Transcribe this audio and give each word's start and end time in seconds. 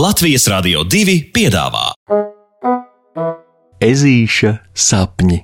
Latvijas 0.00 0.46
Rādio 0.48 0.80
2 0.88 1.14
piedāvā 1.34 1.90
Ezīša 3.84 4.52
sapņi. 4.72 5.40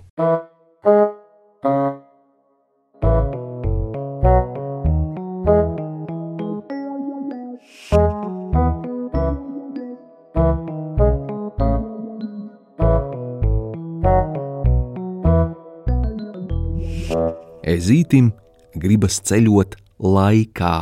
Ezītim 17.76 18.32
gribas 18.72 19.20
ceļot 19.20 19.76
laikā. 20.00 20.76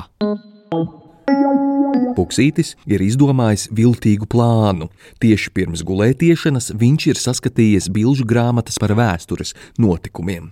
Puksītis 2.15 2.75
ir 2.91 3.03
izdomājis 3.05 3.69
viltīgu 3.75 4.27
plānu. 4.31 4.91
Tieši 5.23 5.53
pirms 5.55 5.85
gulētiešanas 5.87 6.73
viņš 6.81 7.09
ir 7.13 7.23
saskatījies 7.23 7.91
bilžu 7.95 8.27
grāmatas 8.27 8.81
par 8.83 8.95
vēstures 8.99 9.55
notikumiem. 9.79 10.51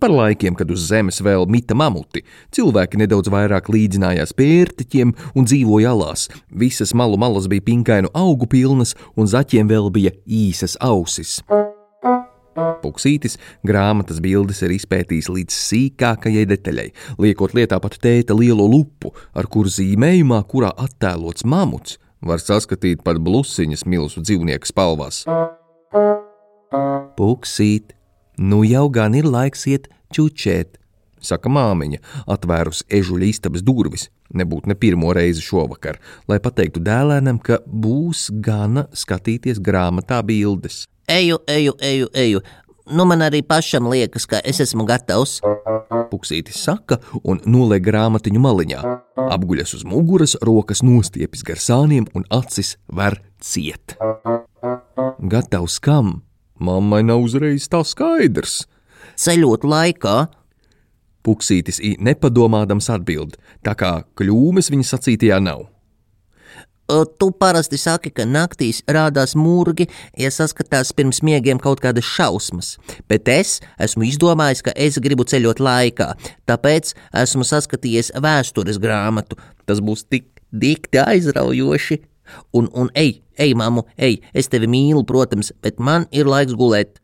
Par 0.00 0.12
laikiem, 0.12 0.52
kad 0.52 0.68
uz 0.68 0.84
zemes 0.90 1.22
vēl 1.24 1.46
mita 1.48 1.72
mamuti, 1.72 2.20
cilvēki 2.52 3.00
nedaudz 3.00 3.32
vairāk 3.32 3.70
līdzinājās 3.72 4.34
pērtiķiem 4.36 5.14
un 5.32 5.48
dzīvoja 5.48 5.94
alās. 5.96 6.26
Visas 6.52 6.92
malu 6.92 7.16
malas 7.16 7.48
bija 7.48 7.64
pinkainu 7.70 8.12
augu 8.12 8.50
pilnas, 8.52 8.92
un 9.16 9.32
zaķiem 9.32 9.72
vēl 9.72 9.88
bija 9.94 10.12
īsas 10.28 10.76
ausis. 10.84 11.38
Puksītis 12.88 13.36
grāmatas 13.68 14.22
bildes 14.24 14.62
ir 14.64 14.72
izpētījis 14.78 15.28
līdz 15.32 15.56
sīkākajai 15.68 16.46
detaļai, 16.48 16.88
liekot 17.20 17.54
lietā 17.58 17.80
pat 17.84 17.98
tēta 18.00 18.36
lielo 18.38 18.64
lupu, 18.68 19.12
ar 19.36 19.48
kuru 19.52 19.72
zīmējumā, 19.72 20.40
kurā 20.48 20.72
attēlots 20.86 21.44
mamuts, 21.44 21.98
var 22.24 22.40
saskatīt 22.40 23.04
pat 23.04 23.20
blusiņas 23.20 23.84
milzu 23.86 24.24
dzīvnieku 24.24 24.70
spalvās. 24.70 25.24
Puksīt, 27.18 27.92
nu 28.40 28.62
jau 28.64 28.86
gan 28.94 29.16
ir 29.18 29.28
laiks 29.28 29.66
iet 29.68 29.88
čučēt, 30.14 30.78
saka 31.20 31.50
māmiņa, 31.52 32.00
atvērus 32.30 32.84
ežuļa 32.88 33.28
istabas 33.28 33.64
durvis. 33.66 34.08
Nebūtu 34.28 34.68
ne 34.68 34.76
pirmo 34.76 35.12
reizi 35.16 35.40
šovakar, 35.44 35.96
lai 36.28 36.36
pateiktu 36.44 36.82
dēlēnam, 36.84 37.40
ka 37.40 37.62
būs 37.64 38.28
gana 38.44 38.84
skatīties 38.92 39.60
grāmatā 39.64 40.20
bildes. 40.24 40.86
Eju, 41.08 41.38
eju, 41.48 41.72
eju, 41.80 42.08
eju. 42.12 42.42
Nu, 42.90 43.04
man 43.04 43.22
arī 43.24 43.42
pašam 43.44 43.88
liekas, 43.90 44.24
ka 44.28 44.40
es 44.44 44.60
esmu 44.64 44.86
gatavs. 44.88 45.38
Puksītis 46.08 46.60
saka 46.64 46.98
un 47.22 47.42
noliek 47.44 47.82
grāmatiņu 47.84 48.40
maliņā. 48.40 48.80
Apguļas 49.28 49.74
uz 49.76 49.84
muguras, 49.88 50.36
rokas 50.44 50.82
nostiepjas 50.86 51.44
gar 51.44 51.60
sāniem 51.60 52.08
un 52.16 52.24
acis 52.32 52.76
ver 52.88 53.20
ciet. 53.44 53.98
Gatavs 55.18 55.78
kam? 55.84 56.22
Mammai 56.58 57.04
nav 57.06 57.22
uzreiz 57.26 57.68
tā 57.70 57.84
skaidrs. 57.86 58.64
Ceļot 59.18 59.66
laikā, 59.68 60.16
Puksītis 61.26 61.80
i 61.84 61.96
nepadomādams 62.00 62.88
atbild, 62.94 63.36
tā 63.66 63.74
kā 63.76 63.90
kļūmes 64.16 64.70
viņa 64.72 64.86
sacītajā 64.94 65.40
nav. 65.44 65.66
Tu 66.88 67.26
parasti 67.36 67.76
saki, 67.76 68.08
ka 68.16 68.24
naktīs 68.24 68.78
rādās 68.88 69.34
mūrgi, 69.36 69.84
ja 70.16 70.30
saskatās 70.32 70.94
pirms 70.96 71.20
miegiem 71.20 71.58
kaut 71.60 71.82
kādas 71.84 72.06
šausmas, 72.08 72.70
bet 73.12 73.28
es 73.28 73.58
esmu 73.76 74.06
izdomājis, 74.08 74.62
ka 74.64 74.72
es 74.72 74.96
gribu 75.04 75.26
ceļot 75.28 75.60
laikā, 75.60 76.06
tāpēc 76.48 76.94
esmu 77.22 77.44
saskatījies 77.44 78.14
vēstures 78.24 78.80
grāmatu. 78.80 79.36
Tas 79.68 79.82
būs 79.84 80.06
tik 80.08 80.30
dikti 80.48 81.02
aizraujoši. 81.02 82.00
Un, 82.56 82.70
un 82.72 82.88
ej, 82.96 83.18
ej, 83.36 83.52
mamu, 83.56 83.84
ej, 84.00 84.22
es 84.32 84.48
tevi 84.48 84.68
mīlu, 84.68 85.04
protams, 85.08 85.52
bet 85.60 85.80
man 85.80 86.08
ir 86.08 86.28
laiks 86.28 86.56
gulēt. 86.56 87.02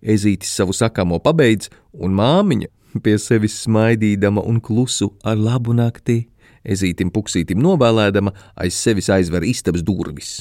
Ezītis 0.00 0.52
savu 0.56 0.72
sakāmo 0.76 1.20
pabeidz, 1.20 1.68
un 1.92 2.16
māmiņa 2.16 2.72
pie 3.04 3.18
sevis 3.20 3.56
smaidīdama 3.66 4.44
un 4.48 4.60
klusu 4.64 5.10
ar 5.24 5.36
labu 5.36 5.76
nakti. 5.76 6.22
Ezītim 6.66 7.12
puksītim 7.14 7.60
novēlēdama 7.62 8.32
aiz 8.58 8.78
sevis 8.78 9.10
aizver 9.12 9.46
istabas 9.46 9.84
durvis. 9.86 10.40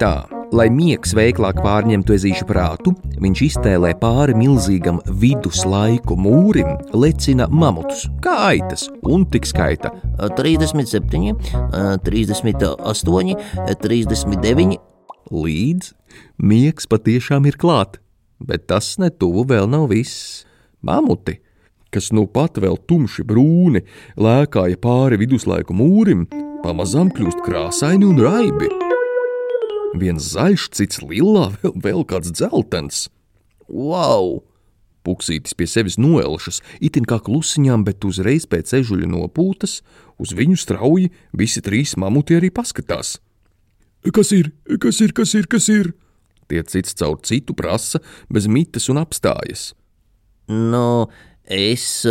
Tā, 0.00 0.24
lai 0.52 0.66
miegs 0.74 1.14
veiklāk 1.14 1.60
pārņemtu 1.62 2.16
ezīšu 2.16 2.46
prātu, 2.48 2.92
viņš 3.22 3.42
iztēlē 3.46 3.92
pāri 4.00 4.34
milzīgam 4.36 4.98
viduslaiku 5.22 6.16
mūrim, 6.18 6.72
lecina 6.92 7.46
mamutus, 7.48 8.08
kā 8.24 8.34
aitas, 8.50 8.88
un 9.06 9.24
tik 9.30 9.46
skaita 9.48 9.92
37, 10.34 11.36
38, 12.04 13.38
39. 13.86 14.78
līdz 15.30 15.92
miegs 16.42 16.90
patiešām 16.90 17.46
ir 17.48 17.58
klāt, 17.60 18.00
bet 18.42 18.66
tas 18.70 18.96
netuvu 18.98 19.46
vēl 19.54 19.70
nav 19.70 19.88
viss. 19.94 20.42
Mamuti, 20.84 21.38
kas 21.94 22.10
nu 22.14 22.26
pat 22.26 22.58
vēl 22.58 22.76
tumši 22.90 23.22
brūni, 23.28 23.84
lēkāja 24.18 24.80
pāri 24.82 25.20
viduslaiku 25.20 25.76
mūrim, 25.78 26.24
pamazām 26.64 27.12
kļūst 27.14 27.44
krāsaini 27.46 28.08
un 28.08 28.18
raibi. 28.24 28.70
Viens 30.00 30.32
zaļš, 30.34 30.70
cits 30.74 31.04
lilā, 31.04 31.52
vēl, 31.62 31.76
vēl 31.84 32.02
kāds 32.10 32.34
dzeltens. 32.34 33.06
Wow! 33.68 34.42
Puksītis 35.04 35.52
pie 35.52 35.66
sevis 35.68 35.98
noelšas, 36.00 36.62
itin 36.80 37.04
kā 37.04 37.18
klusiņām, 37.20 37.82
bet 37.84 38.06
uzreiz 38.08 38.46
pēc 38.48 38.72
ežuļa 38.80 39.10
nopūtas, 39.12 39.82
uz 40.16 40.32
viņu 40.32 40.56
strauji 40.56 41.10
visi 41.36 41.60
trīs 41.60 41.92
mamuti 42.00 42.38
arī 42.38 42.48
paskatās. 42.48 43.18
Kas 44.16 44.32
ir, 44.36 44.50
kas 44.80 45.02
ir, 45.04 45.12
kas 45.16 45.36
ir, 45.36 45.48
kas 45.48 45.68
ir? 45.72 45.92
Tie 46.48 46.60
cits 46.68 46.96
caur 46.96 47.20
citu 47.24 47.54
prasa, 47.56 48.00
bez 48.32 48.48
mitas 48.48 48.88
un 48.92 49.00
apstājas. 49.00 49.74
Nu, 50.48 51.08
es, 51.46 52.04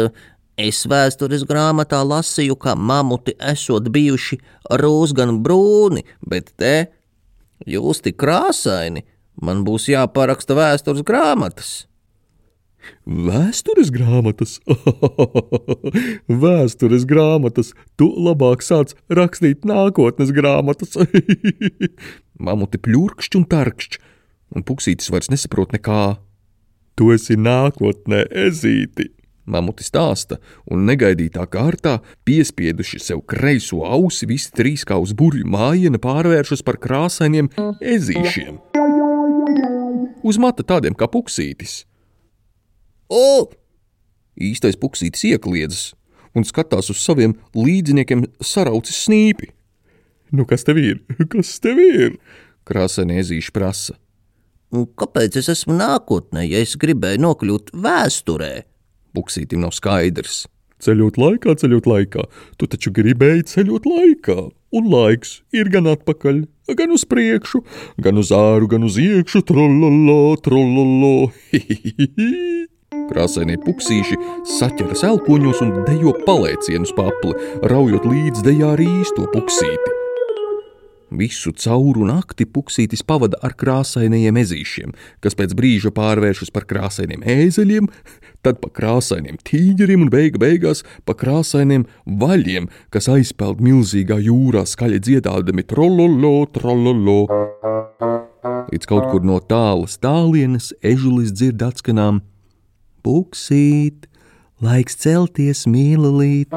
es 0.57 0.83
vēstures 0.89 1.45
grāmatā 1.49 2.01
lasīju, 2.05 2.57
ka 2.59 2.75
mamuti 2.75 3.35
esot 3.39 3.89
bijuši 3.93 4.39
rūsgan 4.81 5.39
brūni, 5.45 6.05
bet 6.21 6.53
te 6.57 6.75
jūs 7.69 8.03
tik 8.03 8.19
krāsaini, 8.21 9.05
man 9.41 9.63
būs 9.67 9.89
jāparaksta 9.91 10.57
vēstures 10.57 11.03
grāmatas. 11.07 11.83
Vēstures 13.03 13.89
grāmatas, 13.95 14.57
vēstures 16.43 17.05
grāmatas, 17.07 17.71
tu 17.99 18.09
labāk 18.25 18.63
sāc 18.63 18.91
rakstīt 19.07 19.63
nākotnes 19.67 20.33
grāmatas. 20.35 20.97
Mamuti 22.45 22.81
pļurkšķi 22.83 23.39
un 23.39 23.47
tarkšķi, 23.51 24.03
un 24.55 24.67
puksītis 24.67 25.11
vairs 25.13 25.31
nesaprot 25.31 25.75
nekā. 25.75 26.03
Tu 26.99 27.09
esi 27.15 27.39
nākotnē, 27.39 28.25
ezīti! 28.47 29.09
Mamuti 29.45 29.83
stāsta, 29.83 30.37
un 30.71 30.85
negaidītā 30.87 31.43
kārtā, 31.51 31.97
piespieduši 32.23 33.01
sev 33.03 33.25
kreiso 33.27 33.81
ausi, 33.83 34.27
visi 34.29 34.53
trīs 34.55 34.85
kā 34.87 34.95
uz 35.01 35.11
burbuļu 35.11 35.49
mājiņa 35.51 35.99
pārvēršas 36.03 36.63
par 36.63 36.79
krāsainiem 36.79 37.49
ezīšiem. 37.81 38.61
Uz 40.23 40.39
mata 40.39 40.63
tādiem 40.63 40.95
kā 40.95 41.09
puksītis. 41.11 41.83
O! 43.11 43.51
Īstais 44.39 44.79
puksītis 44.79 45.27
iekliedzas 45.33 45.91
un 46.33 46.47
skatās 46.47 46.89
uz 46.89 47.03
saviem 47.03 47.35
līdziniekiem 47.53 48.23
saraucis 48.41 49.03
snīpi. 49.05 49.51
Nu, 50.33 50.47
kas 50.49 50.65
tev 50.65 50.79
ir? 50.81 51.03
Kas 51.31 51.59
tev 51.61 51.81
ir? 51.83 52.15
Krāsainie 52.65 53.19
ezīši 53.21 53.51
prasa. 53.53 53.97
Un 54.73 54.87
Kāpēc 54.97 55.35
es 55.37 55.51
esmu 55.53 55.75
nākotnē, 55.77 56.47
ja 56.47 56.63
es 56.63 56.73
gribēju 56.79 57.21
nokļūt 57.21 57.75
vēsturē? 57.77 58.53
Puksītim 59.13 59.63
nav 59.63 59.73
skaidrs. 59.77 60.47
Ceļot 60.83 61.19
laikā, 61.21 61.53
ceļot 61.61 61.87
laikā, 61.87 62.25
tu 62.59 62.67
taču 62.67 62.91
gribēji 62.91 63.45
ceļot 63.53 63.85
laikā, 63.87 64.37
un 64.75 64.89
laiks 64.91 65.37
ir 65.55 65.69
gan 65.71 65.87
atpakaļ, 65.93 66.43
gan 66.75 66.91
uz 66.95 67.05
priekšu, 67.07 67.63
gan 68.03 68.19
uz 68.19 68.33
āru, 68.35 68.67
gan 68.73 68.83
uz 68.83 68.99
iekšu, 68.99 69.45
trololo, 69.47 70.35
trololo. 70.43 71.31
Krāsainie 73.13 73.57
puksīši 73.63 74.19
saķeras 74.57 75.03
elpoņos 75.07 75.63
un 75.65 75.73
dejo 75.87 76.13
palēcienus 76.27 76.93
papli, 76.97 77.35
raujot 77.71 78.07
līdz 78.09 78.45
dejā 78.45 78.75
arī 78.75 78.89
īsto 79.01 79.27
puksīti. 79.33 80.02
Visu 81.13 81.51
cauru 81.53 82.07
nakti 82.09 82.45
puksītis 82.49 83.03
pavada 83.05 83.37
ar 83.45 83.53
krāsainajiem 83.59 84.39
ezīšiem, 84.41 84.93
kas 85.21 85.37
pēc 85.37 85.53
brīža 85.57 85.91
pārvēršas 85.93 86.49
par 86.53 86.65
krāsainiem 86.69 87.21
ēzeļiem, 87.21 87.89
tad 88.45 88.59
par 88.63 88.73
krāsainiem 88.79 89.37
tīģeriem 89.45 90.07
un 90.07 90.11
beigu 90.13 90.41
beigās 90.41 90.81
par 91.05 91.19
krāsainiem 91.21 91.85
vaļiem, 92.05 92.69
kas 92.93 93.09
aizpeld 93.13 93.61
milzīgā 93.63 94.17
jūrā 94.25 94.65
skaļi 94.69 95.01
dziedādami 95.05 95.65
trololo, 95.69 96.35
trololo. 96.55 97.19
Līdz 98.73 98.89
kaut 98.89 99.11
kur 99.11 99.25
no 99.27 99.37
tālas 99.39 99.99
tālienes 100.01 100.71
ežulis 100.81 101.33
dzird 101.35 101.61
atskanām: 101.67 102.23
Puksīt, 103.05 104.07
laiks 104.63 104.97
celties, 105.03 105.67
mīlīt! 105.69 106.55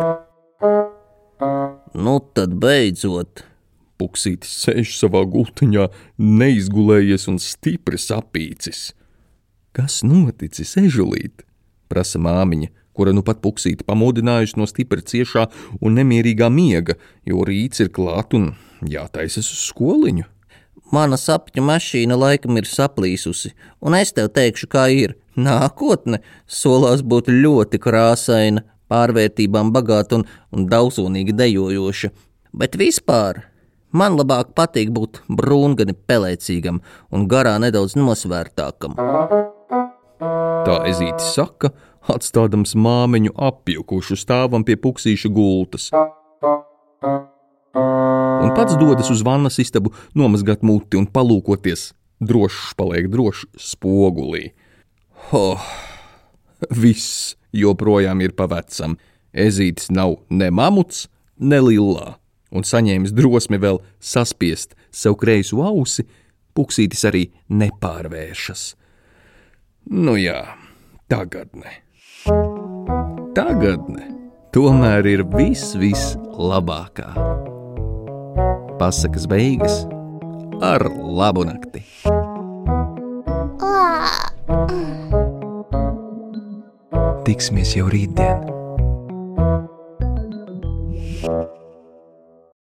Nu, 1.97 2.17
tad 2.33 2.57
beidzot, 2.61 3.45
Puksītis 3.97 4.53
sēž 4.67 4.93
savā 4.99 5.23
gultiņā, 5.25 5.89
neizgulējies 6.21 7.29
un 7.33 7.41
stipri 7.41 8.01
sapīcis. 8.01 8.91
Kas 9.77 10.03
noticis, 10.05 10.77
ežulīt? 10.81 11.47
prasa 11.89 12.21
māmiņa, 12.23 12.71
kura 12.97 13.13
nu 13.15 13.23
pat 13.27 13.43
puksīti 13.45 13.87
pamodinājusi 13.87 14.59
no 14.61 14.69
stipri 14.69 15.05
ciešā 15.05 15.47
un 15.81 15.99
nemierīgā 15.99 16.49
miega, 16.53 16.97
jo 17.29 17.45
rīts 17.47 17.83
ir 17.85 17.93
klāt 17.95 18.37
un 18.37 18.55
jātaisas 18.83 19.51
uz 19.53 19.67
skoliņu. 19.71 20.27
Mana 20.95 21.19
sapņu 21.19 21.65
mašīna 21.67 22.15
laikam 22.15 22.59
ir 22.61 22.69
saplīsusi, 22.71 23.51
un 23.83 23.97
es 23.99 24.13
tev 24.15 24.31
teikšu, 24.37 24.69
kā 24.71 24.87
ir. 24.95 25.17
Nākotne 25.37 26.23
solās 26.49 27.03
būt 27.05 27.27
ļoti 27.29 27.81
krāsaina, 27.83 28.63
pārvērtībām 28.89 29.73
bagāta 29.75 30.21
un, 30.21 30.25
un 30.55 30.69
daudzonīgi 30.71 31.35
dejojoša, 31.37 32.13
bet 32.57 32.79
vispār 32.81 33.43
man 33.97 34.17
labāk 34.19 34.53
patīk 34.57 34.93
būt 34.97 35.23
brūngani 35.41 35.97
pelēcīgam 36.09 36.81
un 37.13 37.27
garā 37.31 37.57
nedaudz 37.63 37.97
nosvērtākam. 37.99 38.97
Tā 40.67 40.77
ezītis 40.91 41.33
saka, 41.37 41.73
atstādams 42.13 42.77
māmiņu 42.79 43.35
apjukušu 43.49 44.19
stāvam 44.19 44.65
pie 44.67 44.79
puksīša 44.81 45.33
gultas. 45.33 45.91
Un 47.77 48.53
pats 48.57 48.77
dodas 48.81 49.11
uz 49.13 49.25
vannas 49.27 49.59
istabu, 49.63 49.93
nomazgāt 50.17 50.65
muti 50.67 50.99
un 51.01 51.09
palūkoties. 51.09 51.91
Drošs 52.25 52.73
paliek 52.79 53.11
drošs 53.13 53.45
spogulī. 53.61 54.55
Oh, 55.37 55.61
viss 56.71 57.35
joprojām 57.53 58.23
ir 58.25 58.33
pavecam. 58.37 58.97
Ezītis 59.37 59.91
nav 59.93 60.17
ne 60.33 60.49
mamuts, 60.55 61.07
ne 61.37 61.61
lillā, 61.61 62.17
un 62.55 62.67
saņēmis 62.67 63.15
drosmi 63.17 63.59
vēl 63.63 63.81
saspiest 64.01 64.77
sev 64.91 65.19
kreiso 65.21 65.63
ausi, 65.67 66.07
puksītis 66.57 67.05
arī 67.09 67.27
nepārvēršas. 67.53 68.69
Nu 69.93 70.17
jā, 70.19 70.43
tagadne. 71.11 71.83
Tagadne 73.37 74.09
tomēr 74.57 75.07
ir 75.11 75.23
viss, 75.37 75.77
vislabākā. 75.79 77.13
Pasakas 78.81 79.29
beigas 79.31 79.85
ar 80.65 80.85
labu 80.91 81.47
nakti. 81.49 81.85
Tiksimies 87.27 87.75
jau 87.77 87.91
rītdien! 87.93 88.66